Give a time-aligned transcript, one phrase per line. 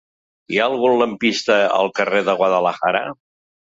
[0.53, 3.09] Hi ha algun lampista al carrer de Guadalajara?